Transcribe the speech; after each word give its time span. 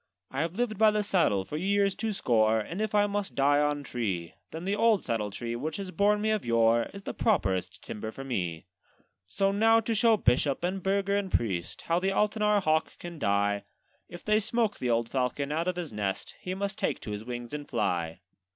'I 0.31 0.41
have 0.41 0.55
lived 0.55 0.79
by 0.79 0.89
the 0.89 1.03
saddle 1.03 1.45
for 1.45 1.57
years 1.57 1.93
two 1.93 2.11
score; 2.11 2.59
And 2.59 2.81
if 2.81 2.95
I 2.95 3.05
must 3.05 3.35
die 3.35 3.59
on 3.59 3.83
tree, 3.83 4.33
Then 4.49 4.65
the 4.65 4.75
old 4.75 5.05
saddle 5.05 5.29
tree, 5.29 5.55
which 5.55 5.77
has 5.77 5.91
borne 5.91 6.21
me 6.21 6.31
of 6.31 6.43
yore, 6.43 6.89
Is 6.91 7.03
the 7.03 7.13
properest 7.13 7.83
timber 7.83 8.09
for 8.09 8.23
me. 8.23 8.65
'So 9.27 9.51
now 9.51 9.79
to 9.81 9.93
show 9.93 10.17
bishop, 10.17 10.63
and 10.63 10.81
burgher, 10.81 11.15
and 11.15 11.31
priest, 11.31 11.83
How 11.83 11.99
the 11.99 12.09
Altenahr 12.09 12.63
hawk 12.63 12.97
can 12.97 13.19
die: 13.19 13.63
If 14.09 14.23
they 14.25 14.39
smoke 14.39 14.79
the 14.79 14.89
old 14.89 15.07
falcon 15.07 15.51
out 15.51 15.67
of 15.67 15.75
his 15.75 15.93
nest, 15.93 16.35
He 16.41 16.55
must 16.55 16.79
take 16.79 16.99
to 17.01 17.11
his 17.11 17.23
wings 17.23 17.53
and 17.53 17.69
fly.' 17.69 18.21